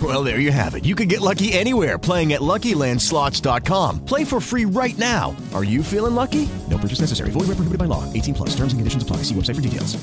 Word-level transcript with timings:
Well, 0.00 0.22
there 0.22 0.38
you 0.38 0.52
have 0.52 0.76
it. 0.76 0.84
You 0.84 0.94
can 0.94 1.08
get 1.08 1.20
lucky 1.20 1.52
anywhere 1.52 1.98
playing 1.98 2.32
at 2.32 2.40
LuckyLandSlots.com. 2.40 4.04
Play 4.04 4.24
for 4.24 4.40
free 4.40 4.66
right 4.66 4.96
now. 4.96 5.34
Are 5.52 5.64
you 5.64 5.82
feeling 5.82 6.14
lucky? 6.14 6.48
No 6.68 6.78
purchase 6.78 7.00
necessary. 7.00 7.30
Void 7.32 7.48
where 7.48 7.56
prohibited 7.56 7.78
by 7.78 7.86
law. 7.86 8.04
18 8.12 8.34
plus. 8.34 8.50
Terms 8.50 8.72
and 8.72 8.78
conditions 8.78 9.02
apply. 9.02 9.24
See 9.24 9.34
website 9.34 9.56
for 9.56 9.62
details. 9.62 9.98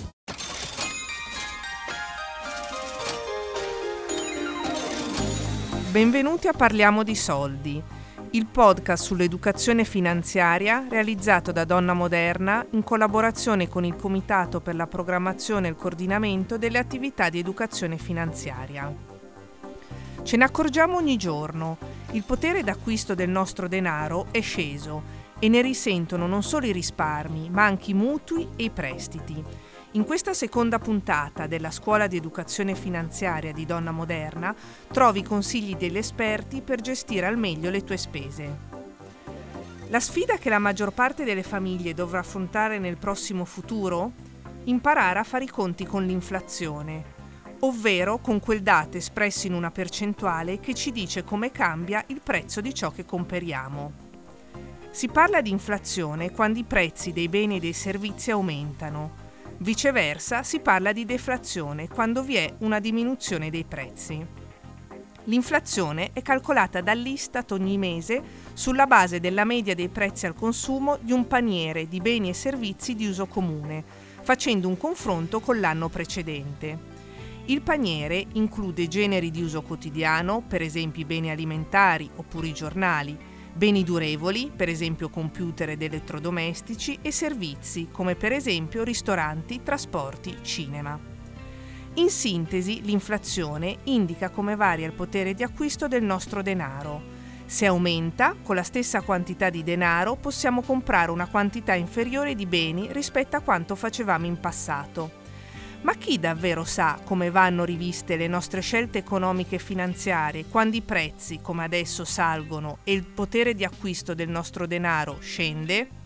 Benvenuti 5.89 6.47
a 6.47 6.53
Parliamo 6.53 7.01
di 7.01 7.15
soldi, 7.15 7.81
il 8.31 8.45
podcast 8.45 9.03
sull'educazione 9.03 9.83
finanziaria 9.83 10.85
realizzato 10.87 11.51
da 11.51 11.65
Donna 11.65 11.93
Moderna 11.93 12.63
in 12.73 12.83
collaborazione 12.83 13.67
con 13.67 13.83
il 13.83 13.95
Comitato 13.95 14.59
per 14.59 14.75
la 14.75 14.85
programmazione 14.85 15.65
e 15.65 15.69
il 15.71 15.75
coordinamento 15.75 16.59
delle 16.59 16.77
attività 16.77 17.29
di 17.29 17.39
educazione 17.39 17.97
finanziaria. 17.97 19.06
Ce 20.27 20.35
ne 20.35 20.43
accorgiamo 20.43 20.97
ogni 20.97 21.15
giorno, 21.15 21.77
il 22.11 22.21
potere 22.23 22.61
d'acquisto 22.61 23.15
del 23.15 23.29
nostro 23.29 23.69
denaro 23.69 24.27
è 24.31 24.41
sceso 24.41 25.01
e 25.39 25.47
ne 25.47 25.61
risentono 25.61 26.27
non 26.27 26.43
solo 26.43 26.65
i 26.65 26.73
risparmi, 26.73 27.49
ma 27.49 27.63
anche 27.63 27.91
i 27.91 27.93
mutui 27.93 28.49
e 28.57 28.65
i 28.65 28.69
prestiti. 28.69 29.41
In 29.91 30.03
questa 30.03 30.33
seconda 30.33 30.79
puntata 30.79 31.47
della 31.47 31.71
Scuola 31.71 32.07
di 32.07 32.17
Educazione 32.17 32.75
Finanziaria 32.75 33.53
di 33.53 33.65
Donna 33.65 33.91
Moderna 33.91 34.53
trovi 34.91 35.23
consigli 35.23 35.77
degli 35.77 35.97
esperti 35.97 36.59
per 36.61 36.81
gestire 36.81 37.25
al 37.25 37.37
meglio 37.37 37.69
le 37.69 37.85
tue 37.85 37.95
spese. 37.95 38.57
La 39.87 40.01
sfida 40.01 40.35
che 40.35 40.49
la 40.49 40.59
maggior 40.59 40.91
parte 40.91 41.23
delle 41.23 41.41
famiglie 41.41 41.93
dovrà 41.93 42.19
affrontare 42.19 42.79
nel 42.79 42.97
prossimo 42.97 43.45
futuro? 43.45 44.11
Imparare 44.65 45.19
a 45.19 45.23
fare 45.23 45.45
i 45.45 45.49
conti 45.49 45.85
con 45.85 46.05
l'inflazione, 46.05 47.15
ovvero 47.59 48.19
con 48.19 48.39
quel 48.39 48.61
dato 48.61 48.97
espresso 48.97 49.47
in 49.47 49.53
una 49.53 49.71
percentuale 49.71 50.59
che 50.59 50.73
ci 50.73 50.91
dice 50.91 51.23
come 51.23 51.51
cambia 51.51 52.03
il 52.07 52.21
prezzo 52.21 52.61
di 52.61 52.73
ciò 52.73 52.91
che 52.91 53.05
comperiamo. 53.05 54.05
Si 54.91 55.07
parla 55.07 55.41
di 55.41 55.51
inflazione 55.51 56.31
quando 56.31 56.59
i 56.59 56.63
prezzi 56.63 57.13
dei 57.13 57.27
beni 57.27 57.57
e 57.57 57.59
dei 57.59 57.73
servizi 57.73 58.31
aumentano. 58.31 59.25
Viceversa, 59.57 60.43
si 60.43 60.59
parla 60.59 60.91
di 60.91 61.05
deflazione 61.05 61.87
quando 61.87 62.23
vi 62.23 62.35
è 62.35 62.53
una 62.59 62.79
diminuzione 62.79 63.49
dei 63.49 63.63
prezzi. 63.63 64.25
L'inflazione 65.25 66.11
è 66.13 66.21
calcolata 66.21 66.79
dall'Istat 66.79 67.51
ogni 67.51 67.77
mese 67.77 68.23
sulla 68.53 68.87
base 68.87 69.19
della 69.19 69.43
media 69.43 69.75
dei 69.75 69.89
prezzi 69.89 70.25
al 70.25 70.33
consumo 70.33 70.97
di 71.01 71.11
un 71.11 71.27
paniere 71.27 71.87
di 71.87 71.99
beni 71.99 72.29
e 72.29 72.33
servizi 72.33 72.95
di 72.95 73.07
uso 73.07 73.25
comune, 73.25 73.83
facendo 74.21 74.67
un 74.67 74.77
confronto 74.77 75.41
con 75.41 75.59
l'anno 75.59 75.89
precedente. 75.89 76.96
Il 77.49 77.61
paniere 77.61 78.25
include 78.33 78.89
generi 78.89 79.31
di 79.31 79.41
uso 79.41 79.61
quotidiano, 79.61 80.43
per 80.45 80.61
esempio 80.61 81.03
i 81.03 81.05
beni 81.05 81.31
alimentari 81.31 82.09
oppure 82.17 82.47
i 82.47 82.53
giornali, 82.53 83.17
beni 83.53 83.85
durevoli, 83.85 84.51
per 84.53 84.67
esempio 84.67 85.07
computer 85.07 85.69
ed 85.69 85.81
elettrodomestici, 85.81 86.99
e 87.01 87.09
servizi, 87.13 87.87
come 87.89 88.15
per 88.15 88.33
esempio 88.33 88.83
ristoranti, 88.83 89.63
trasporti, 89.63 90.39
cinema. 90.41 90.99
In 91.93 92.09
sintesi, 92.09 92.81
l'inflazione 92.81 93.77
indica 93.85 94.29
come 94.29 94.57
varia 94.57 94.85
il 94.85 94.91
potere 94.91 95.33
di 95.33 95.43
acquisto 95.43 95.87
del 95.87 96.03
nostro 96.03 96.41
denaro. 96.41 97.01
Se 97.45 97.65
aumenta, 97.65 98.35
con 98.43 98.55
la 98.55 98.63
stessa 98.63 99.01
quantità 99.01 99.49
di 99.49 99.63
denaro 99.63 100.17
possiamo 100.17 100.61
comprare 100.61 101.11
una 101.11 101.27
quantità 101.27 101.75
inferiore 101.75 102.35
di 102.35 102.45
beni 102.45 102.91
rispetto 102.91 103.37
a 103.37 103.39
quanto 103.39 103.73
facevamo 103.75 104.25
in 104.25 104.37
passato. 104.37 105.25
Ma 105.81 105.93
chi 105.93 106.19
davvero 106.19 106.63
sa 106.63 106.99
come 107.03 107.29
vanno 107.29 107.63
riviste 107.63 108.15
le 108.15 108.27
nostre 108.27 108.61
scelte 108.61 108.97
economiche 108.97 109.55
e 109.55 109.59
finanziarie 109.59 110.45
quando 110.45 110.75
i 110.75 110.81
prezzi, 110.81 111.39
come 111.41 111.63
adesso, 111.63 112.03
salgono 112.03 112.79
e 112.83 112.93
il 112.93 113.05
potere 113.05 113.53
di 113.53 113.63
acquisto 113.63 114.13
del 114.13 114.29
nostro 114.29 114.65
denaro 114.65 115.19
scende? 115.19 116.05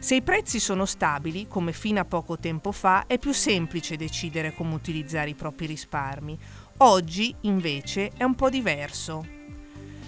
Se 0.00 0.14
i 0.14 0.22
prezzi 0.22 0.60
sono 0.60 0.84
stabili, 0.84 1.48
come 1.48 1.72
fino 1.72 2.00
a 2.00 2.04
poco 2.04 2.38
tempo 2.38 2.70
fa, 2.70 3.06
è 3.06 3.18
più 3.18 3.32
semplice 3.32 3.96
decidere 3.96 4.54
come 4.54 4.74
utilizzare 4.74 5.30
i 5.30 5.34
propri 5.34 5.66
risparmi. 5.66 6.38
Oggi, 6.78 7.34
invece, 7.42 8.12
è 8.16 8.22
un 8.22 8.36
po' 8.36 8.48
diverso. 8.48 9.26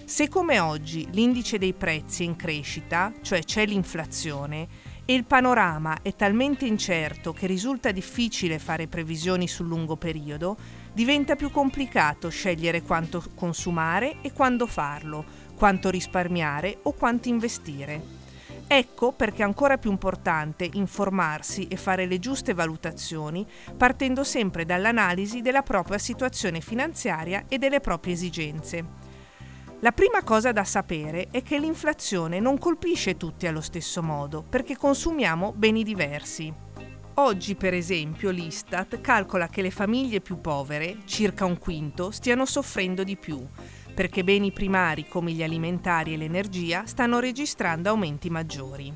Se 0.05 0.28
come 0.28 0.61
oggi 0.61 1.09
l'indice 1.11 1.59
dei 1.59 1.72
prezzi 1.72 2.22
è 2.22 2.27
in 2.27 2.37
crescita, 2.37 3.12
cioè 3.22 3.43
c'è 3.43 3.67
l'inflazione, 3.67 4.69
il 5.06 5.25
panorama 5.25 6.03
è 6.03 6.15
talmente 6.15 6.66
incerto 6.66 7.33
che 7.33 7.47
risulta 7.47 7.91
difficile 7.91 8.59
fare 8.59 8.87
previsioni 8.87 9.49
sul 9.49 9.66
lungo 9.66 9.97
periodo, 9.97 10.56
diventa 10.93 11.37
più 11.37 11.50
complicato 11.50 12.28
scegliere 12.28 12.83
quanto 12.83 13.22
consumare 13.34 14.16
e 14.22 14.33
quando 14.33 14.66
farlo, 14.66 15.25
quanto 15.56 15.91
risparmiare 15.91 16.78
o 16.83 16.93
quanto 16.93 17.28
investire. 17.28 18.19
Ecco 18.66 19.10
perché 19.10 19.43
è 19.43 19.44
ancora 19.44 19.78
più 19.78 19.91
importante 19.91 20.69
informarsi 20.75 21.66
e 21.66 21.77
fare 21.77 22.06
le 22.06 22.21
giuste 22.21 22.55
valutazioni 22.55 23.44
partendo 23.77 24.22
sempre 24.22 24.65
dall'analisi 24.65 25.41
della 25.41 25.62
propria 25.62 25.99
situazione 25.99 26.60
finanziaria 26.60 27.47
e 27.49 27.59
delle 27.59 27.81
proprie 27.81 28.15
esigenze. 28.15 29.00
La 29.82 29.92
prima 29.92 30.22
cosa 30.22 30.52
da 30.52 30.62
sapere 30.62 31.28
è 31.30 31.42
che 31.42 31.58
l'inflazione 31.58 32.38
non 32.38 32.58
colpisce 32.58 33.16
tutti 33.16 33.46
allo 33.46 33.62
stesso 33.62 34.02
modo, 34.02 34.44
perché 34.46 34.76
consumiamo 34.76 35.54
beni 35.56 35.82
diversi. 35.82 36.52
Oggi, 37.14 37.54
per 37.54 37.72
esempio, 37.72 38.28
l'Istat 38.28 39.00
calcola 39.00 39.48
che 39.48 39.62
le 39.62 39.70
famiglie 39.70 40.20
più 40.20 40.38
povere, 40.38 40.98
circa 41.06 41.46
un 41.46 41.56
quinto, 41.56 42.10
stiano 42.10 42.44
soffrendo 42.44 43.04
di 43.04 43.16
più, 43.16 43.42
perché 43.94 44.22
beni 44.22 44.52
primari 44.52 45.08
come 45.08 45.32
gli 45.32 45.42
alimentari 45.42 46.12
e 46.12 46.18
l'energia 46.18 46.84
stanno 46.84 47.18
registrando 47.18 47.88
aumenti 47.88 48.28
maggiori. 48.28 48.94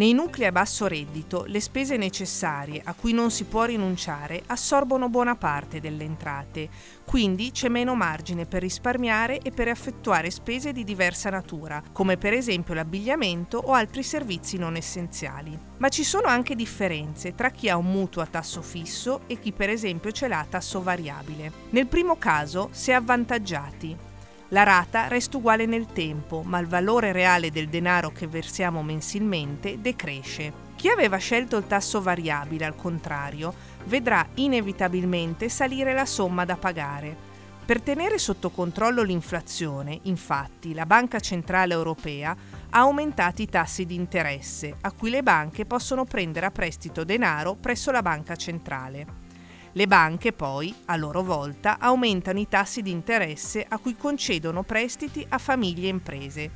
Nei 0.00 0.14
nuclei 0.14 0.48
a 0.48 0.50
basso 0.50 0.86
reddito, 0.86 1.44
le 1.46 1.60
spese 1.60 1.98
necessarie 1.98 2.80
a 2.82 2.94
cui 2.94 3.12
non 3.12 3.30
si 3.30 3.44
può 3.44 3.64
rinunciare 3.64 4.42
assorbono 4.46 5.10
buona 5.10 5.36
parte 5.36 5.78
delle 5.78 6.04
entrate, 6.04 6.70
quindi 7.04 7.50
c'è 7.50 7.68
meno 7.68 7.94
margine 7.94 8.46
per 8.46 8.62
risparmiare 8.62 9.40
e 9.40 9.50
per 9.50 9.68
effettuare 9.68 10.30
spese 10.30 10.72
di 10.72 10.84
diversa 10.84 11.28
natura, 11.28 11.82
come 11.92 12.16
per 12.16 12.32
esempio 12.32 12.72
l'abbigliamento 12.72 13.58
o 13.58 13.74
altri 13.74 14.02
servizi 14.02 14.56
non 14.56 14.74
essenziali. 14.74 15.58
Ma 15.76 15.90
ci 15.90 16.02
sono 16.02 16.28
anche 16.28 16.54
differenze 16.54 17.34
tra 17.34 17.50
chi 17.50 17.68
ha 17.68 17.76
un 17.76 17.90
mutuo 17.90 18.22
a 18.22 18.26
tasso 18.26 18.62
fisso 18.62 19.24
e 19.26 19.38
chi 19.38 19.52
per 19.52 19.68
esempio 19.68 20.12
ce 20.12 20.28
l'ha 20.28 20.38
a 20.38 20.46
tasso 20.46 20.80
variabile. 20.80 21.52
Nel 21.72 21.88
primo 21.88 22.16
caso 22.16 22.70
si 22.72 22.90
è 22.90 22.94
avvantaggiati, 22.94 24.08
la 24.50 24.62
rata 24.62 25.06
resta 25.08 25.36
uguale 25.36 25.66
nel 25.66 25.86
tempo, 25.86 26.42
ma 26.44 26.58
il 26.58 26.66
valore 26.66 27.12
reale 27.12 27.50
del 27.50 27.68
denaro 27.68 28.10
che 28.10 28.26
versiamo 28.26 28.82
mensilmente 28.82 29.80
decresce. 29.80 30.68
Chi 30.74 30.88
aveva 30.88 31.18
scelto 31.18 31.56
il 31.56 31.66
tasso 31.66 32.00
variabile, 32.00 32.64
al 32.64 32.74
contrario, 32.74 33.54
vedrà 33.84 34.26
inevitabilmente 34.34 35.48
salire 35.48 35.92
la 35.92 36.06
somma 36.06 36.44
da 36.44 36.56
pagare. 36.56 37.28
Per 37.64 37.80
tenere 37.80 38.18
sotto 38.18 38.50
controllo 38.50 39.02
l'inflazione, 39.02 40.00
infatti, 40.04 40.74
la 40.74 40.86
Banca 40.86 41.20
Centrale 41.20 41.74
Europea 41.74 42.34
ha 42.70 42.78
aumentato 42.78 43.42
i 43.42 43.48
tassi 43.48 43.86
di 43.86 43.94
interesse 43.94 44.74
a 44.80 44.90
cui 44.90 45.10
le 45.10 45.22
banche 45.22 45.64
possono 45.64 46.04
prendere 46.04 46.46
a 46.46 46.50
prestito 46.50 47.04
denaro 47.04 47.54
presso 47.54 47.92
la 47.92 48.02
Banca 48.02 48.34
Centrale. 48.34 49.28
Le 49.72 49.86
banche 49.86 50.32
poi, 50.32 50.74
a 50.86 50.96
loro 50.96 51.22
volta, 51.22 51.78
aumentano 51.78 52.40
i 52.40 52.48
tassi 52.48 52.82
di 52.82 52.90
interesse 52.90 53.64
a 53.68 53.78
cui 53.78 53.96
concedono 53.96 54.64
prestiti 54.64 55.24
a 55.28 55.38
famiglie 55.38 55.86
e 55.86 55.90
imprese. 55.90 56.50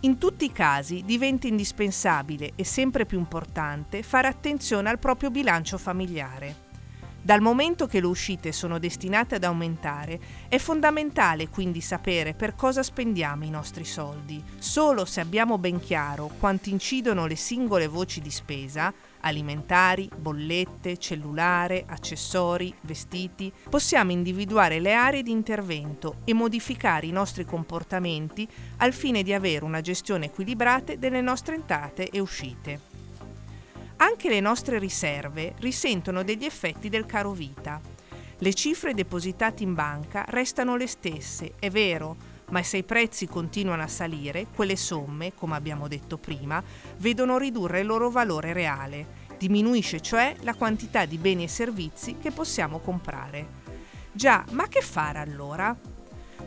In 0.00 0.18
tutti 0.18 0.44
i 0.44 0.52
casi 0.52 1.02
diventa 1.04 1.48
indispensabile 1.48 2.52
e 2.54 2.62
sempre 2.62 3.06
più 3.06 3.18
importante 3.18 4.04
fare 4.04 4.28
attenzione 4.28 4.88
al 4.88 5.00
proprio 5.00 5.30
bilancio 5.30 5.76
familiare. 5.78 6.66
Dal 7.20 7.40
momento 7.40 7.88
che 7.88 8.00
le 8.00 8.06
uscite 8.06 8.52
sono 8.52 8.78
destinate 8.78 9.34
ad 9.34 9.44
aumentare, 9.44 10.20
è 10.48 10.58
fondamentale 10.58 11.48
quindi 11.48 11.80
sapere 11.80 12.32
per 12.32 12.54
cosa 12.54 12.84
spendiamo 12.84 13.44
i 13.44 13.50
nostri 13.50 13.84
soldi. 13.84 14.42
Solo 14.58 15.04
se 15.04 15.20
abbiamo 15.20 15.58
ben 15.58 15.80
chiaro 15.80 16.30
quanto 16.38 16.70
incidono 16.70 17.26
le 17.26 17.36
singole 17.36 17.88
voci 17.88 18.20
di 18.20 18.30
spesa, 18.30 18.94
alimentari, 19.20 20.08
bollette, 20.16 20.96
cellulare, 20.96 21.84
accessori, 21.86 22.74
vestiti, 22.82 23.52
possiamo 23.68 24.12
individuare 24.12 24.80
le 24.80 24.92
aree 24.92 25.22
di 25.22 25.30
intervento 25.30 26.16
e 26.24 26.34
modificare 26.34 27.06
i 27.06 27.12
nostri 27.12 27.44
comportamenti 27.44 28.48
al 28.78 28.92
fine 28.92 29.22
di 29.22 29.32
avere 29.32 29.64
una 29.64 29.80
gestione 29.80 30.26
equilibrata 30.26 30.94
delle 30.96 31.20
nostre 31.20 31.54
entrate 31.54 32.08
e 32.10 32.20
uscite. 32.20 32.80
Anche 33.96 34.28
le 34.28 34.40
nostre 34.40 34.78
riserve 34.78 35.54
risentono 35.58 36.22
degli 36.22 36.44
effetti 36.44 36.88
del 36.88 37.04
caro 37.04 37.32
vita. 37.32 37.80
Le 38.38 38.54
cifre 38.54 38.94
depositate 38.94 39.64
in 39.64 39.74
banca 39.74 40.24
restano 40.28 40.76
le 40.76 40.86
stesse, 40.86 41.54
è 41.58 41.68
vero, 41.70 42.37
ma 42.50 42.62
se 42.62 42.78
i 42.78 42.84
prezzi 42.84 43.26
continuano 43.26 43.82
a 43.82 43.88
salire, 43.88 44.46
quelle 44.54 44.76
somme, 44.76 45.34
come 45.34 45.56
abbiamo 45.56 45.88
detto 45.88 46.16
prima, 46.18 46.62
vedono 46.98 47.38
ridurre 47.38 47.80
il 47.80 47.86
loro 47.86 48.10
valore 48.10 48.52
reale. 48.52 49.26
Diminuisce 49.38 50.00
cioè 50.00 50.34
la 50.40 50.54
quantità 50.54 51.04
di 51.04 51.18
beni 51.18 51.44
e 51.44 51.48
servizi 51.48 52.16
che 52.18 52.30
possiamo 52.30 52.78
comprare. 52.80 53.66
Già, 54.12 54.44
ma 54.50 54.66
che 54.66 54.80
fare 54.80 55.18
allora? 55.18 55.76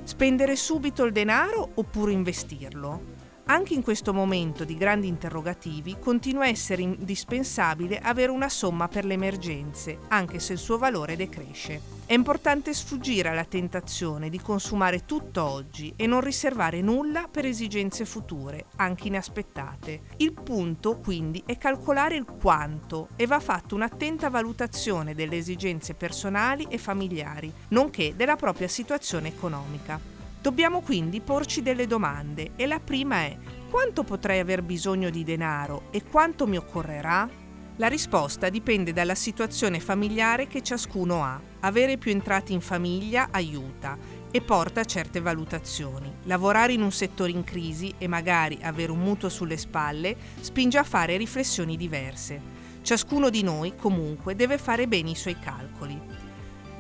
Spendere 0.04 0.56
subito 0.56 1.04
il 1.04 1.12
denaro 1.12 1.72
oppure 1.76 2.12
investirlo? 2.12 3.21
Anche 3.46 3.74
in 3.74 3.82
questo 3.82 4.14
momento 4.14 4.64
di 4.64 4.78
grandi 4.78 5.08
interrogativi 5.08 5.98
continua 6.00 6.44
a 6.44 6.48
essere 6.48 6.84
indispensabile 6.84 8.00
avere 8.00 8.32
una 8.32 8.48
somma 8.48 8.88
per 8.88 9.04
le 9.04 9.16
emergenze, 9.16 10.00
anche 10.08 10.40
se 10.40 10.54
il 10.54 10.60
suo 10.60 10.78
valore 10.78 11.16
decresce. 11.16 12.00
È 12.06 12.14
importante 12.14 12.74
sfuggire 12.74 13.30
alla 13.30 13.46
tentazione 13.46 14.30
di 14.30 14.40
consumare 14.40 15.06
tutto 15.06 15.44
oggi 15.44 15.94
e 15.96 16.08
non 16.08 16.22
riservare 16.22 16.82
nulla 16.82 17.28
per 17.30 17.46
esigenze 17.46 18.06
future, 18.06 18.66
anche 18.78 19.08
inaspettate. 19.08 20.02
Il 20.18 20.34
punto 20.34 20.98
quindi 20.98 21.42
è 21.46 21.58
calcolare 21.58 22.16
il 22.16 22.26
quanto 22.26 23.10
e 23.16 23.26
va 23.26 23.40
fatta 23.40 23.76
un'attenta 23.76 24.30
valutazione 24.30 25.16
delle 25.16 25.38
esigenze 25.38 25.94
personali 25.94 26.68
e 26.70 26.78
familiari, 26.78 27.52
nonché 27.70 28.14
della 28.16 28.36
propria 28.36 28.68
situazione 28.68 29.30
economica. 29.30 30.21
Dobbiamo 30.42 30.82
quindi 30.82 31.22
porci 31.22 31.62
delle 31.62 31.86
domande 31.86 32.54
e 32.56 32.66
la 32.66 32.80
prima 32.80 33.18
è 33.18 33.38
quanto 33.70 34.04
potrei 34.04 34.40
aver 34.40 34.64
bisogno 34.64 35.12
di 35.12 35.24
denaro 35.24 35.84
e 35.92 36.04
quanto 36.04 36.48
mi 36.48 36.58
occorrerà? 36.58 37.30
La 37.76 37.88
risposta 37.88 38.50
dipende 38.50 38.92
dalla 38.92 39.14
situazione 39.14 39.80
familiare 39.80 40.48
che 40.48 40.64
ciascuno 40.64 41.24
ha. 41.24 41.40
Avere 41.60 42.00
più 42.00 42.10
entrate 42.10 42.54
in 42.54 42.62
famiglia 42.62 43.28
aiuta 43.30 43.96
e 44.32 44.42
porta 44.42 44.80
a 44.82 44.86
certe 44.86 45.20
valutazioni. 45.20 46.12
Lavorare 46.24 46.74
in 46.74 46.82
un 46.82 46.92
settore 46.92 47.30
in 47.30 47.44
crisi 47.44 47.94
e 48.00 48.08
magari 48.08 48.58
avere 48.64 48.92
un 48.92 49.00
mutuo 49.00 49.30
sulle 49.30 49.58
spalle 49.58 50.18
spinge 50.40 50.80
a 50.80 50.84
fare 50.84 51.18
riflessioni 51.18 51.78
diverse. 51.78 52.42
Ciascuno 52.82 53.30
di 53.30 53.44
noi 53.44 53.76
comunque 53.76 54.36
deve 54.36 54.58
fare 54.58 54.88
bene 54.88 55.12
i 55.12 55.16
suoi 55.16 55.38
calcoli. 55.38 56.02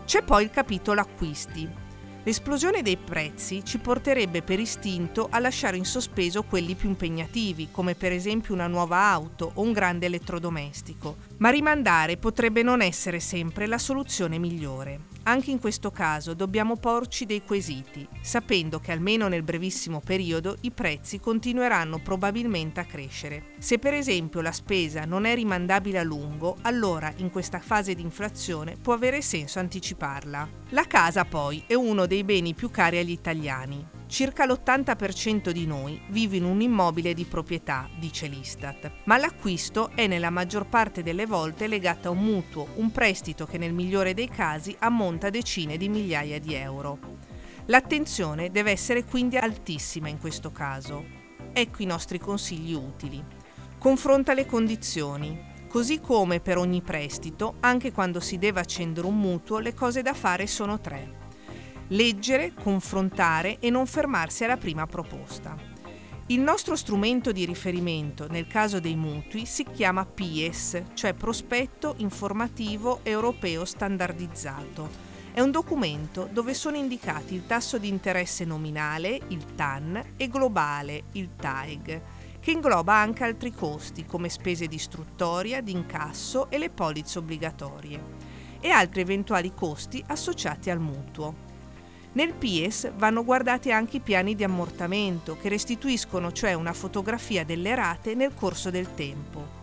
C'è 0.04 0.24
poi 0.24 0.46
il 0.46 0.50
capitolo 0.50 1.00
acquisti. 1.00 1.90
L'esplosione 2.24 2.84
dei 2.84 2.98
prezzi 2.98 3.66
ci 3.66 3.80
porterebbe 3.80 4.44
per 4.44 4.60
istinto 4.60 5.28
a 5.32 5.40
lasciare 5.40 5.78
in 5.78 5.86
sospeso 5.86 6.44
quelli 6.44 6.76
più 6.76 6.88
impegnativi, 6.90 7.70
come 7.72 7.96
per 7.96 8.12
esempio 8.12 8.54
una 8.54 8.68
nuova 8.68 8.98
auto 9.10 9.52
o 9.56 9.64
un 9.64 9.72
grande 9.72 10.06
elettrodomestico, 10.06 11.16
ma 11.42 11.50
rimandare 11.50 12.18
potrebbe 12.18 12.62
non 12.62 12.82
essere 12.82 13.20
sempre 13.20 13.66
la 13.66 13.80
soluzione 13.80 14.38
migliore. 14.38 15.10
Anche 15.24 15.52
in 15.52 15.60
questo 15.60 15.92
caso 15.92 16.34
dobbiamo 16.34 16.78
porci 16.78 17.26
dei 17.26 17.44
quesiti, 17.44 18.08
sapendo 18.22 18.80
che 18.80 18.92
almeno 18.92 19.28
nel 19.28 19.44
brevissimo 19.44 20.02
periodo 20.04 20.56
i 20.62 20.72
prezzi 20.72 21.20
continueranno 21.20 22.00
probabilmente 22.00 22.80
a 22.80 22.86
crescere. 22.86 23.54
Se 23.60 23.80
per 23.80 23.94
esempio 23.94 24.42
la 24.42 24.52
spesa 24.52 25.06
non 25.06 25.26
è 25.26 25.34
rimandabile 25.36 26.00
a 26.00 26.04
lungo, 26.04 26.58
allora 26.62 27.12
in 27.18 27.32
questa 27.32 27.60
fase 27.60 27.96
di 27.96 28.02
inflazione 28.02 28.78
può 28.80 28.94
avere 28.94 29.22
senso 29.22 29.60
anticiparla. 29.60 30.50
La 30.70 30.86
casa 30.86 31.26
poi 31.26 31.64
è 31.66 31.74
uno 31.74 32.06
dei 32.06 32.24
beni 32.24 32.54
più 32.54 32.70
cari 32.70 32.98
agli 32.98 33.12
italiani. 33.12 34.00
Circa 34.12 34.46
l'80% 34.46 35.52
di 35.52 35.66
noi 35.66 36.02
vive 36.10 36.36
in 36.36 36.44
un 36.44 36.60
immobile 36.60 37.14
di 37.14 37.24
proprietà, 37.24 37.90
dice 37.98 38.28
l'Istat, 38.28 38.92
ma 39.06 39.16
l'acquisto 39.16 39.92
è 39.96 40.06
nella 40.06 40.30
maggior 40.30 40.68
parte 40.68 41.02
delle 41.02 41.26
volte 41.26 41.66
legato 41.66 42.10
a 42.10 42.12
un 42.12 42.18
mutuo, 42.18 42.68
un 42.76 42.92
prestito 42.92 43.46
che 43.46 43.58
nel 43.58 43.72
migliore 43.72 44.14
dei 44.14 44.28
casi 44.28 44.76
ammonta 44.80 45.30
decine 45.30 45.78
di 45.78 45.88
migliaia 45.88 46.42
di 46.42 46.54
euro. 46.54 47.00
L'attenzione 47.68 48.52
deve 48.52 48.72
essere 48.72 49.06
quindi 49.06 49.38
altissima 49.38 50.10
in 50.10 50.20
questo 50.20 50.52
caso. 50.52 51.06
Ecco 51.54 51.82
i 51.82 51.86
nostri 51.86 52.20
consigli 52.20 52.74
utili. 52.74 53.24
Confronta 53.78 54.34
le 54.34 54.46
condizioni. 54.46 55.42
Così 55.70 56.02
come 56.02 56.42
per 56.42 56.58
ogni 56.58 56.82
prestito, 56.82 57.56
anche 57.62 57.94
quando 57.94 58.20
si 58.20 58.38
deve 58.38 58.60
accendere 58.60 59.08
un 59.08 59.18
mutuo, 59.18 59.60
le 59.60 59.74
cose 59.74 60.02
da 60.02 60.14
fare 60.14 60.48
sono 60.48 60.82
tre 60.82 61.21
leggere, 61.92 62.54
confrontare 62.54 63.60
e 63.60 63.70
non 63.70 63.86
fermarsi 63.86 64.44
alla 64.44 64.58
prima 64.58 64.86
proposta. 64.86 65.58
Il 66.28 66.40
nostro 66.40 66.78
strumento 66.78 67.34
di 67.34 67.46
riferimento 67.46 68.28
nel 68.30 68.48
caso 68.48 68.80
dei 68.80 68.96
mutui 68.96 69.46
si 69.46 69.66
chiama 69.66 70.06
PIES, 70.06 70.84
cioè 70.94 71.14
Prospetto 71.14 71.96
Informativo 71.98 73.02
Europeo 73.04 73.66
Standardizzato. 73.66 75.10
È 75.34 75.42
un 75.42 75.52
documento 75.52 76.30
dove 76.32 76.54
sono 76.54 76.78
indicati 76.78 77.34
il 77.36 77.46
tasso 77.46 77.78
di 77.78 77.90
interesse 77.90 78.46
nominale, 78.46 79.20
il 79.28 79.56
TAN, 79.56 80.14
e 80.16 80.28
globale, 80.30 81.04
il 81.14 81.36
TAEG, 81.36 82.02
che 82.40 82.52
ingloba 82.52 82.96
anche 82.96 83.26
altri 83.26 83.52
costi 83.52 84.06
come 84.06 84.30
spese 84.30 84.68
di 84.68 84.76
istruttoria, 84.76 85.60
di 85.60 85.74
incasso 85.74 86.50
e 86.50 86.58
le 86.58 86.70
polizze 86.70 87.20
obbligatorie, 87.20 88.02
e 88.62 88.70
altri 88.70 89.02
eventuali 89.02 89.54
costi 89.54 90.02
associati 90.08 90.70
al 90.70 90.80
mutuo. 90.80 91.50
Nel 92.14 92.34
PIES 92.34 92.92
vanno 92.98 93.24
guardati 93.24 93.72
anche 93.72 93.98
i 93.98 94.02
piani 94.02 94.36
di 94.36 94.44
ammortamento, 94.44 95.38
che 95.38 95.48
restituiscono 95.48 96.34
cioè 96.34 96.54
una 96.54 96.74
fotografia 96.74 97.46
delle 97.46 97.74
rate 97.74 98.16
nel 98.16 98.34
corso 98.36 98.70
del 98.70 98.94
tempo. 98.94 99.60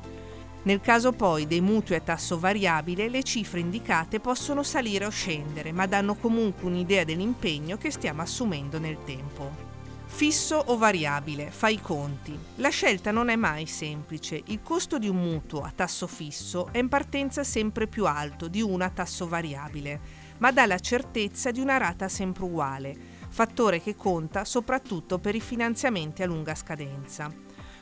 Nel 0.63 0.81
caso 0.81 1.13
poi 1.13 1.47
dei 1.47 1.61
mutui 1.61 1.97
a 1.97 2.01
tasso 2.01 2.39
variabile, 2.39 3.11
le 3.11 3.23
cifre 3.23 3.61
indicate 3.61 4.19
possono 4.19 4.63
salire 4.63 5.05
o 5.05 5.11
scendere, 5.11 5.73
ma 5.73 5.87
danno 5.87 6.15
comunque 6.15 6.67
un'idea 6.67 7.05
dell'impegno 7.05 7.77
che 7.77 7.91
stiamo 7.91 8.23
assumendo 8.23 8.79
nel 8.79 8.97
tempo. 9.05 9.67
Fisso 10.07 10.57
o 10.57 10.79
variabile, 10.79 11.51
fai 11.51 11.75
i 11.75 11.81
conti. 11.83 12.37
La 12.57 12.71
scelta 12.71 13.11
non 13.11 13.29
è 13.29 13.37
mai 13.37 13.67
semplice. 13.67 14.43
Il 14.47 14.61
costo 14.63 14.99
di 14.99 15.07
un 15.07 15.17
mutuo 15.17 15.61
a 15.61 15.73
tasso 15.75 16.07
fisso 16.07 16.69
è 16.73 16.79
in 16.79 16.89
partenza 16.89 17.45
sempre 17.45 17.87
più 17.87 18.07
alto 18.07 18.49
di 18.49 18.63
uno 18.63 18.85
a 18.85 18.91
tasso 18.91 19.29
variabile 19.29 20.18
ma 20.39 20.51
dà 20.51 20.67
la 20.67 20.79
certezza 20.79 21.51
di 21.51 21.61
una 21.61 21.77
rata 21.77 22.09
sempre 22.09 22.45
uguale, 22.45 22.97
fattore 23.29 23.81
che 23.81 23.95
conta 23.95 24.45
soprattutto 24.45 25.19
per 25.19 25.35
i 25.35 25.41
finanziamenti 25.41 26.23
a 26.23 26.27
lunga 26.27 26.55
scadenza. 26.55 27.33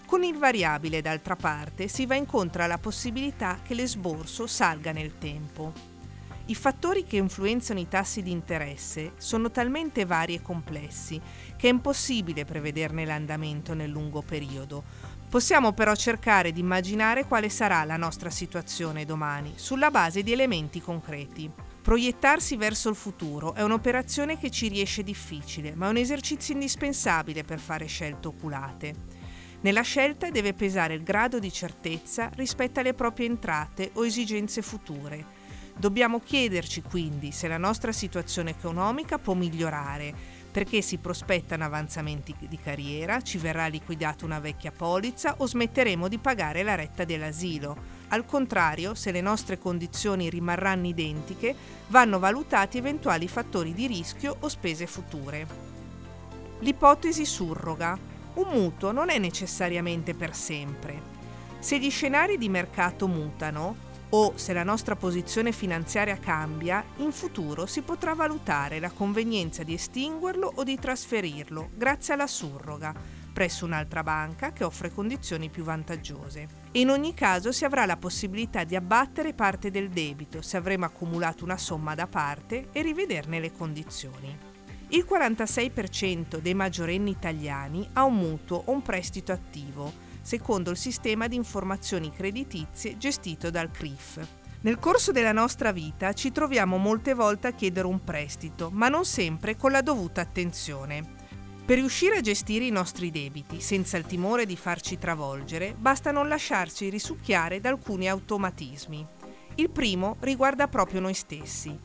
Con 0.07 0.23
il 0.23 0.39
variabile, 0.39 1.03
d'altra 1.03 1.35
parte, 1.35 1.89
si 1.89 2.07
va 2.07 2.15
incontro 2.15 2.63
alla 2.63 2.79
possibilità 2.79 3.59
che 3.63 3.75
l'esborso 3.75 4.47
salga 4.47 4.93
nel 4.93 5.19
tempo. 5.19 5.95
I 6.49 6.55
fattori 6.55 7.03
che 7.03 7.17
influenzano 7.17 7.81
i 7.81 7.89
tassi 7.89 8.23
di 8.23 8.31
interesse 8.31 9.15
sono 9.17 9.51
talmente 9.51 10.05
vari 10.05 10.35
e 10.35 10.43
complessi 10.43 11.21
che 11.57 11.67
è 11.67 11.73
impossibile 11.73 12.45
prevederne 12.45 13.05
l'andamento 13.05 13.75
nel 13.75 13.91
lungo 13.91 14.23
periodo. 14.23 14.85
Possiamo 15.29 15.73
però 15.73 15.93
cercare 15.97 16.53
di 16.53 16.61
immaginare 16.61 17.25
quale 17.25 17.49
sarà 17.49 17.83
la 17.83 17.97
nostra 17.97 18.31
situazione 18.31 19.05
domani 19.05 19.55
sulla 19.57 19.91
base 19.91 20.23
di 20.23 20.31
elementi 20.31 20.81
concreti. 20.81 21.51
Proiettarsi 21.87 22.57
verso 22.57 22.88
il 22.88 22.97
futuro 22.97 23.55
è 23.55 23.62
un'operazione 23.62 24.37
che 24.40 24.50
ci 24.50 24.66
riesce 24.66 25.05
difficile, 25.05 25.76
ma 25.76 25.87
è 25.87 25.90
un 25.90 25.99
esercizio 25.99 26.52
indispensabile 26.52 27.45
per 27.45 27.61
fare 27.61 27.87
scelte 27.87 28.26
oculate. 28.26 28.95
Nella 29.61 29.83
scelta 29.83 30.28
deve 30.31 30.52
pesare 30.52 30.95
il 30.95 31.05
grado 31.05 31.38
di 31.38 31.52
certezza 31.52 32.28
rispetto 32.35 32.81
alle 32.81 32.93
proprie 32.93 33.28
entrate 33.28 33.93
o 33.93 34.05
esigenze 34.05 34.62
future. 34.62 35.25
Dobbiamo 35.76 36.19
chiederci 36.19 36.83
quindi 36.83 37.31
se 37.31 37.47
la 37.47 37.57
nostra 37.57 37.93
situazione 37.93 38.50
economica 38.50 39.19
può 39.19 39.35
migliorare, 39.35 40.12
perché 40.50 40.83
si 40.83 40.99
prospettano 40.99 41.62
avanzamenti 41.62 42.35
di 42.49 42.59
carriera, 42.59 43.21
ci 43.21 43.38
verrà 43.38 43.69
liquidata 43.69 44.25
una 44.25 44.40
vecchia 44.40 44.73
polizza 44.73 45.37
o 45.38 45.47
smetteremo 45.47 46.09
di 46.09 46.19
pagare 46.19 46.64
la 46.64 46.75
retta 46.75 47.05
dell'asilo 47.05 47.96
al 48.09 48.25
contrario, 48.25 48.95
se 48.95 49.11
le 49.11 49.21
nostre 49.21 49.59
condizioni 49.59 50.31
rimarranno 50.31 50.87
identiche, 50.87 51.55
vanno 51.89 52.19
valutati 52.19 52.79
eventuali 52.79 53.27
fattori 53.27 53.75
di 53.75 53.87
rischio 53.87 54.37
o 54.41 54.49
spese 54.49 54.87
future. 54.87 55.47
L'ipotesi 56.61 57.25
surroga. 57.25 57.99
Un 58.35 58.49
mutuo 58.51 58.93
non 58.93 59.09
è 59.09 59.19
necessariamente 59.19 60.15
per 60.15 60.35
sempre. 60.35 61.15
Se 61.59 61.79
gli 61.79 61.91
scenari 61.91 62.39
di 62.39 62.49
mercato 62.49 63.09
mutano, 63.09 63.85
o 64.11 64.35
se 64.37 64.53
la 64.53 64.63
nostra 64.63 64.95
posizione 64.95 65.51
finanziaria 65.51 66.19
cambia, 66.19 66.85
in 66.99 67.11
futuro 67.11 67.67
si 67.67 67.81
potrà 67.81 68.15
valutare 68.15 68.79
la 68.79 68.91
convenienza 68.91 69.65
di 69.65 69.75
estinguerlo 69.75 70.53
o 70.55 70.63
di 70.63 70.79
trasferirlo 70.79 71.71
grazie 71.75 72.15
alla 72.15 72.29
surroga 72.29 72.95
presso 73.37 73.66
un'altra 73.66 74.02
banca 74.02 74.55
che 74.55 74.64
offre 74.64 74.90
condizioni 74.90 75.50
più 75.50 75.62
vantaggiose. 75.62 76.49
In 76.73 76.88
ogni 76.88 77.12
caso 77.12 77.52
si 77.52 77.66
avrà 77.66 77.85
la 77.85 77.99
possibilità 77.99 78.64
di 78.64 78.75
abbattere 78.75 79.35
parte 79.35 79.71
del 79.71 79.90
debito 79.90 80.40
se 80.40 80.57
avremo 80.57 80.87
accumulato 80.87 81.45
una 81.45 81.59
somma 81.59 81.95
da 81.95 82.07
parte 82.07 82.69
e 82.73 82.81
rivederne 82.81 83.38
le 83.38 83.52
condizioni. 83.52 84.35
Il 84.88 85.05
46% 85.07 86.38
dei 86.38 86.55
maggiorenni 86.55 87.11
italiani 87.11 87.87
ha 87.93 88.05
un 88.05 88.14
mutuo 88.14 88.62
o 88.64 88.73
un 88.73 88.81
prestito 88.81 89.33
attivo, 89.33 89.93
secondo 90.23 90.71
il 90.71 90.78
sistema 90.78 91.28
di 91.28 91.37
informazioni 91.37 92.11
creditizie 92.11 92.97
gestito 92.97 93.50
dal 93.50 93.71
CRIF. 93.71 94.26
Nel 94.62 94.78
corso 94.78 95.12
della 95.12 95.33
nostra 95.33 95.73
vita 95.73 96.14
ci 96.14 96.33
troviamo 96.33 96.78
molte 96.78 97.12
volte 97.12 97.49
a 97.49 97.52
chiedere 97.52 97.87
un 97.87 98.02
prestito, 98.02 98.71
ma 98.73 98.88
non 98.88 99.05
sempre 99.05 99.57
con 99.57 99.73
la 99.73 99.83
dovuta 99.83 100.23
attenzione. 100.23 101.25
Per 101.67 101.77
riuscire 101.77 102.19
a 102.19 102.21
gestire 102.21 102.65
i 102.65 102.71
nostri 102.71 103.11
debiti 103.11 103.61
senza 103.61 103.97
il 103.97 104.07
timore 104.07 104.47
di 104.47 104.57
farci 104.57 104.99
travolgere, 104.99 105.75
basta 105.77 106.13
non 106.13 106.29
lasciarci 106.29 106.89
risucchiare 106.89 107.59
da 107.59 107.71
alcuni 107.71 108.09
automatismi. 108.09 109.05
Il 109.57 109.71
primo 109.71 110.15
riguarda 110.21 110.69
proprio 110.69 111.01
noi 111.01 111.15
stessi. 111.15 111.77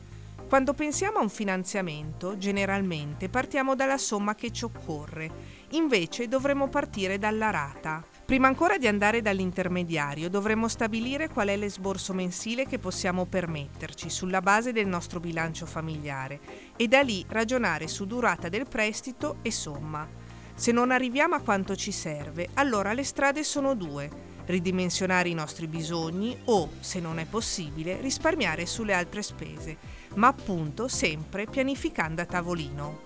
Quando 0.48 0.72
pensiamo 0.72 1.18
a 1.18 1.22
un 1.22 1.28
finanziamento, 1.28 2.38
generalmente 2.38 3.28
partiamo 3.28 3.74
dalla 3.74 3.98
somma 3.98 4.36
che 4.36 4.52
ci 4.52 4.64
occorre, 4.64 5.30
invece 5.70 6.28
dovremmo 6.28 6.68
partire 6.68 7.18
dalla 7.18 7.50
rata. 7.50 8.11
Prima 8.24 8.46
ancora 8.46 8.78
di 8.78 8.86
andare 8.86 9.20
dall'intermediario 9.20 10.30
dovremmo 10.30 10.68
stabilire 10.68 11.28
qual 11.28 11.48
è 11.48 11.56
l'esborso 11.56 12.14
mensile 12.14 12.66
che 12.66 12.78
possiamo 12.78 13.26
permetterci 13.26 14.08
sulla 14.08 14.40
base 14.40 14.72
del 14.72 14.86
nostro 14.86 15.20
bilancio 15.20 15.66
familiare 15.66 16.40
e 16.76 16.88
da 16.88 17.02
lì 17.02 17.24
ragionare 17.28 17.88
su 17.88 18.06
durata 18.06 18.48
del 18.48 18.66
prestito 18.68 19.38
e 19.42 19.50
somma. 19.50 20.08
Se 20.54 20.70
non 20.70 20.90
arriviamo 20.92 21.34
a 21.34 21.40
quanto 21.40 21.74
ci 21.74 21.92
serve, 21.92 22.48
allora 22.54 22.92
le 22.92 23.04
strade 23.04 23.42
sono 23.42 23.74
due, 23.74 24.08
ridimensionare 24.46 25.28
i 25.28 25.34
nostri 25.34 25.66
bisogni 25.66 26.38
o, 26.44 26.70
se 26.80 27.00
non 27.00 27.18
è 27.18 27.26
possibile, 27.26 28.00
risparmiare 28.00 28.66
sulle 28.66 28.94
altre 28.94 29.22
spese, 29.22 29.76
ma 30.14 30.28
appunto 30.28 30.88
sempre 30.88 31.46
pianificando 31.46 32.22
a 32.22 32.26
tavolino. 32.26 33.00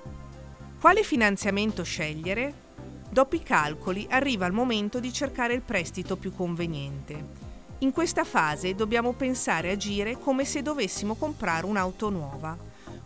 Quale 0.79 1.03
finanziamento 1.03 1.83
scegliere? 1.83 2.66
Dopo 3.09 3.37
i 3.37 3.43
calcoli 3.43 4.07
arriva 4.11 4.47
il 4.47 4.53
momento 4.53 5.01
di 5.01 5.13
cercare 5.13 5.55
il 5.55 5.63
prestito 5.63 6.17
più 6.17 6.35
conveniente. 6.35 7.45
In 7.79 7.93
questa 7.93 8.25
fase 8.25 8.75
dobbiamo 8.75 9.13
pensare 9.13 9.69
e 9.69 9.73
agire 9.73 10.19
come 10.19 10.45
se 10.45 10.63
dovessimo 10.63 11.15
comprare 11.15 11.67
un'auto 11.67 12.11
nuova. 12.11 12.57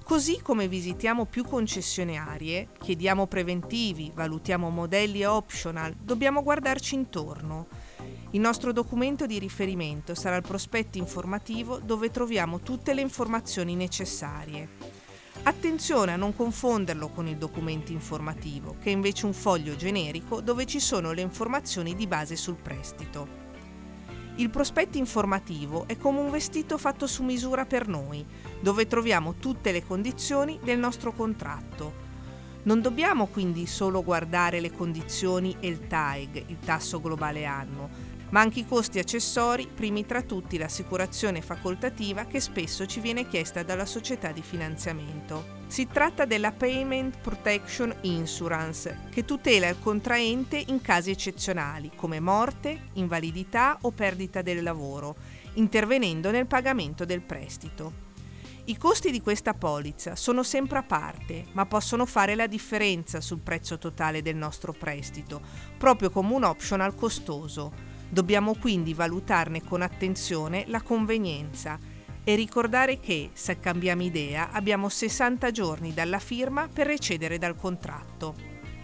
Così 0.05 0.41
come 0.43 0.69
visitiamo 0.69 1.25
più 1.25 1.45
concessionarie, 1.45 2.69
chiediamo 2.81 3.27
preventivi, 3.27 4.11
valutiamo 4.15 4.71
modelli 4.71 5.21
e 5.21 5.27
optional, 5.27 5.95
dobbiamo 6.01 6.43
guardarci 6.43 6.95
intorno. 6.95 7.67
Il 8.31 8.41
nostro 8.41 8.73
documento 8.73 9.27
di 9.27 9.39
riferimento 9.39 10.15
sarà 10.15 10.37
il 10.37 10.43
prospetto 10.43 10.99
informativo 10.99 11.79
dove 11.79 12.11
troviamo 12.11 12.61
tutte 12.61 12.95
le 12.95 13.01
informazioni 13.01 13.75
necessarie. 13.75 14.69
Attenzione 15.43 16.13
a 16.13 16.17
non 16.17 16.37
confonderlo 16.37 17.09
con 17.09 17.27
il 17.27 17.39
documento 17.39 17.93
informativo, 17.93 18.77
che 18.79 18.91
è 18.91 18.93
invece 18.93 19.25
un 19.25 19.33
foglio 19.33 19.75
generico 19.75 20.43
dove 20.43 20.67
ci 20.67 20.79
sono 20.79 21.13
le 21.13 21.23
informazioni 21.23 21.97
di 21.97 22.07
base 22.07 22.37
sul 22.37 22.57
prestito. 22.57 23.39
Il 24.37 24.51
prospetto 24.51 24.99
informativo 24.99 25.89
è 25.89 25.97
come 25.97 26.21
un 26.21 26.31
vestito 26.31 26.77
fatto 26.77 27.07
su 27.07 27.23
misura 27.23 27.65
per 27.65 27.89
noi, 27.89 28.25
dove 28.61 28.87
troviamo 28.87 29.37
tutte 29.37 29.73
le 29.73 29.83
condizioni 29.83 30.59
del 30.63 30.79
nostro 30.79 31.13
contratto. 31.13 32.09
Non 32.65 32.83
dobbiamo 32.83 33.27
quindi 33.27 33.67
solo 33.67 34.05
guardare 34.05 34.61
le 34.61 34.71
condizioni 34.71 35.57
e 35.59 35.69
il 35.69 35.87
TAEG, 35.87 36.45
il 36.49 36.59
tasso 36.59 37.01
globale 37.01 37.47
annuo, 37.47 37.89
ma 38.31 38.41
anche 38.41 38.61
i 38.61 38.67
costi 38.67 38.99
accessori, 38.99 39.69
primi 39.69 40.07
tra 40.07 40.23
tutti 40.23 40.59
l'assicurazione 40.59 41.43
facoltativa 41.43 42.25
che 42.25 42.41
spesso 42.41 42.87
ci 42.87 43.01
viene 43.01 43.29
chiesta 43.29 43.63
dalla 43.63 43.87
società 43.87 44.33
di 44.33 44.43
finanziamento. 44.43 45.59
Si 45.67 45.87
tratta 45.87 46.25
della 46.25 46.53
Payment 46.53 47.19
Protection 47.19 47.95
Insurance, 48.03 49.07
che 49.11 49.25
tutela 49.25 49.69
il 49.69 49.79
contraente 49.79 50.63
in 50.67 50.81
casi 50.81 51.11
eccezionali 51.11 51.93
come 51.95 52.21
morte, 52.21 52.89
invalidità 52.95 53.79
o 53.83 53.91
perdita 53.91 54.43
del 54.43 54.63
lavoro, 54.63 55.17
intervenendo 55.55 56.31
nel 56.31 56.47
pagamento 56.47 57.05
del 57.05 57.23
prestito. 57.23 58.09
I 58.65 58.77
costi 58.77 59.11
di 59.11 59.21
questa 59.21 59.55
polizza 59.55 60.15
sono 60.15 60.45
sempre 60.45 60.79
a 60.79 60.83
parte, 60.85 61.47
ma 61.53 61.67
possono 61.67 62.07
fare 62.07 62.37
la 62.37 62.47
differenza 62.47 63.21
sul 63.21 63.41
prezzo 63.41 63.79
totale 63.79 64.23
del 64.23 64.37
nostro 64.37 64.73
prestito, 64.73 65.41
proprio 65.77 66.11
come 66.11 66.35
un 66.35 66.45
optional 66.45 66.95
costoso 66.95 67.90
Dobbiamo 68.13 68.57
quindi 68.57 68.93
valutarne 68.93 69.63
con 69.63 69.83
attenzione 69.83 70.65
la 70.67 70.83
convenienza 70.83 71.79
e 72.25 72.35
ricordare 72.35 72.99
che, 72.99 73.31
se 73.35 73.61
cambiamo 73.61 74.03
idea, 74.03 74.51
abbiamo 74.51 74.89
60 74.89 75.51
giorni 75.53 75.95
dalla 75.95 76.19
firma 76.19 76.67
per 76.67 76.89
recedere 76.89 77.39
dal 77.39 77.55
contratto. 77.55 78.35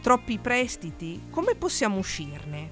Troppi 0.00 0.38
prestiti? 0.38 1.22
Come 1.28 1.56
possiamo 1.56 1.98
uscirne? 1.98 2.70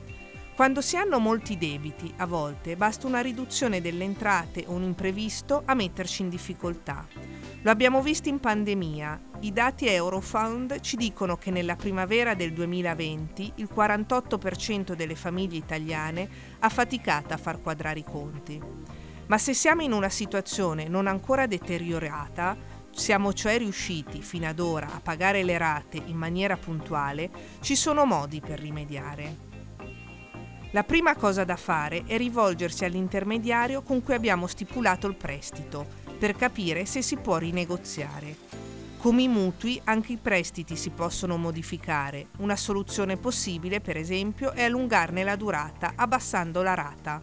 Quando 0.55 0.81
si 0.81 0.97
hanno 0.97 1.19
molti 1.19 1.59
debiti, 1.59 2.15
a 2.19 2.27
volte 2.27 2.77
basta 2.77 3.09
una 3.09 3.21
riduzione 3.21 3.81
delle 3.81 4.05
entrate 4.05 4.63
o 4.69 4.75
un 4.75 4.85
imprevisto 4.85 5.63
a 5.65 5.75
metterci 5.75 6.23
in 6.23 6.29
difficoltà. 6.29 7.05
Lo 7.65 7.71
abbiamo 7.71 8.03
visto 8.03 8.29
in 8.29 8.41
pandemia. 8.41 9.19
I 9.41 9.51
dati 9.51 9.87
Eurofound 9.87 10.81
ci 10.81 10.97
dicono 10.97 11.39
che 11.39 11.51
nella 11.51 11.77
primavera 11.77 12.35
del 12.35 12.53
2020 12.53 13.53
il 13.55 13.71
48% 13.75 14.93
delle 14.93 15.15
famiglie 15.15 15.57
italiane 15.57 16.29
ha 16.59 16.69
faticato 16.69 17.33
a 17.33 17.39
far 17.39 17.63
quadrare 17.63 18.01
i 18.01 18.05
conti. 18.05 18.61
Ma 19.29 19.39
se 19.39 19.55
siamo 19.55 19.81
in 19.81 19.93
una 19.93 20.11
situazione 20.11 20.89
non 20.89 21.07
ancora 21.07 21.47
deteriorata, 21.47 22.55
siamo 22.91 23.33
cioè 23.33 23.57
riusciti 23.57 24.21
fino 24.21 24.47
ad 24.47 24.59
ora 24.61 24.89
a 24.93 25.01
pagare 25.01 25.43
le 25.43 25.57
rate 25.57 26.03
in 26.05 26.19
maniera 26.19 26.59
puntuale, 26.59 27.31
ci 27.61 27.77
sono 27.77 28.05
modi 28.05 28.43
per 28.43 28.61
rimediare. 28.61 29.53
La 30.73 30.85
prima 30.85 31.17
cosa 31.17 31.45
da 31.45 31.57
fare 31.57 32.03
è 32.05 32.19
rivolgersi 32.19 32.85
all'intermediario 32.85 33.81
con 33.81 34.03
cui 34.03 34.13
abbiamo 34.13 34.47
stipulato 34.47 35.07
il 35.07 35.17
prestito 35.17 36.04
per 36.25 36.37
capire 36.37 36.87
se 36.87 37.03
si 37.03 37.19
può 37.19 37.37
rinegoziare. 37.37 38.35
Come 38.97 39.25
i 39.25 39.29
mutui, 39.29 39.79
anche 39.85 40.13
i 40.13 40.17
prestiti 40.17 40.75
si 40.75 40.89
possono 40.89 41.37
modificare. 41.37 42.29
Una 42.39 42.57
soluzione 42.57 43.19
possibile, 43.19 43.83
per 43.83 43.99
esempio, 43.99 44.53
è 44.53 44.63
allungarne 44.63 45.23
la 45.23 45.37
durata 45.37 45.93
abbassando 45.95 46.63
la 46.63 46.73
rata. 46.73 47.21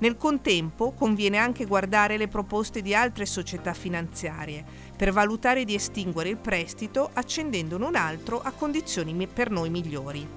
Nel 0.00 0.18
contempo 0.18 0.92
conviene 0.92 1.38
anche 1.38 1.64
guardare 1.64 2.18
le 2.18 2.28
proposte 2.28 2.82
di 2.82 2.94
altre 2.94 3.24
società 3.24 3.72
finanziarie 3.72 4.62
per 4.94 5.12
valutare 5.12 5.64
di 5.64 5.74
estinguere 5.74 6.28
il 6.28 6.36
prestito 6.36 7.08
accendendone 7.14 7.86
un 7.86 7.96
altro 7.96 8.38
a 8.42 8.50
condizioni 8.50 9.26
per 9.28 9.48
noi 9.48 9.70
migliori. 9.70 10.28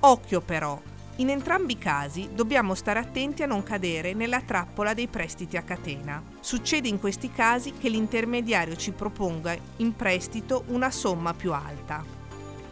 Occhio 0.00 0.40
però, 0.40 0.82
in 1.20 1.28
entrambi 1.28 1.74
i 1.74 1.78
casi 1.78 2.30
dobbiamo 2.32 2.74
stare 2.74 2.98
attenti 2.98 3.42
a 3.42 3.46
non 3.46 3.62
cadere 3.62 4.14
nella 4.14 4.40
trappola 4.40 4.94
dei 4.94 5.06
prestiti 5.06 5.58
a 5.58 5.62
catena. 5.62 6.22
Succede 6.40 6.88
in 6.88 6.98
questi 6.98 7.30
casi 7.30 7.74
che 7.78 7.90
l'intermediario 7.90 8.74
ci 8.74 8.92
proponga 8.92 9.54
in 9.76 9.94
prestito 9.94 10.64
una 10.68 10.90
somma 10.90 11.34
più 11.34 11.52
alta. 11.52 12.02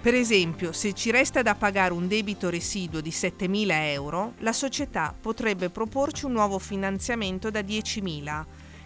Per 0.00 0.14
esempio, 0.14 0.72
se 0.72 0.94
ci 0.94 1.10
resta 1.10 1.42
da 1.42 1.56
pagare 1.56 1.92
un 1.92 2.08
debito 2.08 2.48
residuo 2.48 3.02
di 3.02 3.10
7.000 3.10 3.66
euro, 3.92 4.32
la 4.38 4.54
società 4.54 5.14
potrebbe 5.18 5.68
proporci 5.68 6.24
un 6.24 6.32
nuovo 6.32 6.58
finanziamento 6.58 7.50
da 7.50 7.60
10.000 7.60 8.44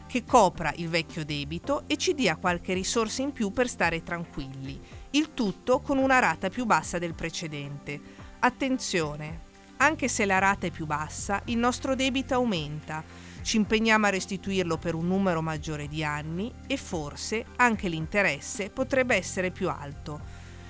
che 0.09 0.25
copra 0.25 0.73
il 0.76 0.88
vecchio 0.88 1.25
debito 1.25 1.85
e 1.87 1.97
ci 1.97 2.14
dia 2.14 2.35
qualche 2.37 2.75
risorsa 2.75 3.23
in 3.23 3.31
più 3.33 3.52
per 3.52 3.69
stare 3.69 4.02
tranquilli, 4.02 4.81
il 5.11 5.33
tutto 5.35 5.81
con 5.81 5.99
una 5.99 6.19
rata 6.19 6.49
più 6.50 6.64
bassa 6.64 6.99
del 6.99 7.14
precedente. 7.14 8.00
Attenzione, 8.40 9.50
anche 9.82 10.06
se 10.06 10.24
la 10.24 10.38
rata 10.38 10.68
è 10.68 10.70
più 10.70 10.86
bassa, 10.86 11.42
il 11.46 11.58
nostro 11.58 11.96
debito 11.96 12.34
aumenta, 12.34 13.02
ci 13.42 13.56
impegniamo 13.56 14.06
a 14.06 14.10
restituirlo 14.10 14.78
per 14.78 14.94
un 14.94 15.08
numero 15.08 15.42
maggiore 15.42 15.88
di 15.88 16.04
anni 16.04 16.52
e 16.68 16.76
forse 16.76 17.44
anche 17.56 17.88
l'interesse 17.88 18.70
potrebbe 18.70 19.16
essere 19.16 19.50
più 19.50 19.68
alto. 19.68 20.20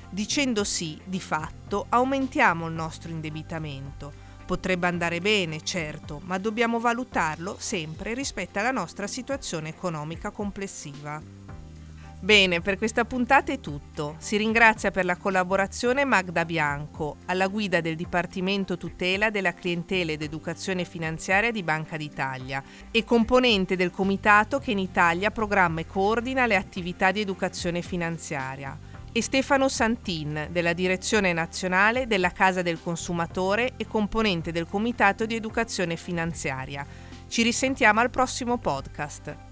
Dicendo 0.08 0.64
sì, 0.64 0.98
di 1.04 1.20
fatto, 1.20 1.86
aumentiamo 1.90 2.66
il 2.66 2.72
nostro 2.72 3.10
indebitamento. 3.10 4.30
Potrebbe 4.46 4.86
andare 4.86 5.20
bene, 5.20 5.62
certo, 5.62 6.20
ma 6.24 6.38
dobbiamo 6.38 6.80
valutarlo 6.80 7.56
sempre 7.58 8.14
rispetto 8.14 8.58
alla 8.58 8.70
nostra 8.70 9.06
situazione 9.06 9.68
economica 9.68 10.30
complessiva. 10.30 11.41
Bene, 12.22 12.60
per 12.60 12.78
questa 12.78 13.04
puntata 13.04 13.50
è 13.50 13.58
tutto. 13.58 14.14
Si 14.18 14.36
ringrazia 14.36 14.92
per 14.92 15.04
la 15.04 15.16
collaborazione 15.16 16.04
Magda 16.04 16.44
Bianco, 16.44 17.16
alla 17.26 17.48
guida 17.48 17.80
del 17.80 17.96
Dipartimento 17.96 18.76
Tutela 18.76 19.30
della 19.30 19.52
Clientela 19.54 20.12
ed 20.12 20.22
Educazione 20.22 20.84
Finanziaria 20.84 21.50
di 21.50 21.64
Banca 21.64 21.96
d'Italia 21.96 22.62
e 22.92 23.02
componente 23.02 23.74
del 23.74 23.90
comitato 23.90 24.60
che 24.60 24.70
in 24.70 24.78
Italia 24.78 25.32
programma 25.32 25.80
e 25.80 25.86
coordina 25.88 26.46
le 26.46 26.54
attività 26.54 27.10
di 27.10 27.18
educazione 27.18 27.82
finanziaria 27.82 28.78
e 29.10 29.20
Stefano 29.20 29.68
Santin 29.68 30.46
della 30.52 30.74
Direzione 30.74 31.32
Nazionale 31.32 32.06
della 32.06 32.30
Casa 32.30 32.62
del 32.62 32.80
Consumatore 32.80 33.72
e 33.76 33.88
componente 33.88 34.52
del 34.52 34.68
Comitato 34.68 35.26
di 35.26 35.34
Educazione 35.34 35.96
Finanziaria. 35.96 36.86
Ci 37.26 37.42
risentiamo 37.42 37.98
al 37.98 38.10
prossimo 38.10 38.58
podcast. 38.58 39.50